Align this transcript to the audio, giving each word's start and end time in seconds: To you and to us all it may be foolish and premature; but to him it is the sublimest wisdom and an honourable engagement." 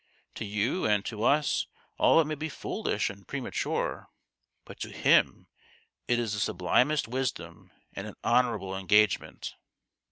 To 0.33 0.45
you 0.45 0.83
and 0.85 1.05
to 1.05 1.23
us 1.23 1.67
all 1.99 2.19
it 2.19 2.25
may 2.25 2.33
be 2.33 2.49
foolish 2.49 3.11
and 3.11 3.27
premature; 3.27 4.09
but 4.65 4.79
to 4.79 4.89
him 4.89 5.45
it 6.07 6.17
is 6.17 6.33
the 6.33 6.39
sublimest 6.39 7.07
wisdom 7.07 7.69
and 7.93 8.07
an 8.07 8.15
honourable 8.23 8.75
engagement." 8.75 9.53